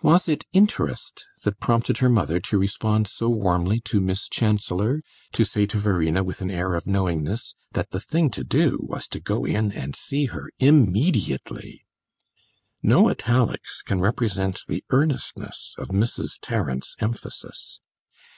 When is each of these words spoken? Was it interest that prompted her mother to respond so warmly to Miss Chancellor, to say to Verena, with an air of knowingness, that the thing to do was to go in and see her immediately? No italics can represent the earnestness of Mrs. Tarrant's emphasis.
Was 0.00 0.28
it 0.28 0.44
interest 0.52 1.26
that 1.42 1.58
prompted 1.58 1.98
her 1.98 2.08
mother 2.08 2.38
to 2.38 2.56
respond 2.56 3.08
so 3.08 3.28
warmly 3.28 3.80
to 3.86 4.00
Miss 4.00 4.28
Chancellor, 4.28 5.02
to 5.32 5.44
say 5.44 5.66
to 5.66 5.76
Verena, 5.76 6.22
with 6.22 6.40
an 6.40 6.52
air 6.52 6.74
of 6.76 6.86
knowingness, 6.86 7.56
that 7.72 7.90
the 7.90 7.98
thing 7.98 8.30
to 8.30 8.44
do 8.44 8.78
was 8.88 9.08
to 9.08 9.18
go 9.18 9.44
in 9.44 9.72
and 9.72 9.96
see 9.96 10.26
her 10.26 10.50
immediately? 10.60 11.84
No 12.80 13.08
italics 13.08 13.82
can 13.82 13.98
represent 13.98 14.60
the 14.68 14.84
earnestness 14.90 15.74
of 15.78 15.88
Mrs. 15.88 16.38
Tarrant's 16.40 16.94
emphasis. 17.00 17.80